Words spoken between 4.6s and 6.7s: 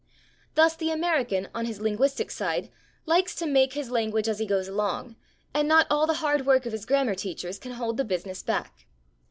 along, and not all the hard work